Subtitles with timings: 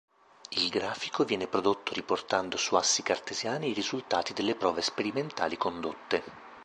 [0.49, 6.23] Il grafico viene prodotto riportando su assi cartesiani i risultati delle prove sperimentali condotte.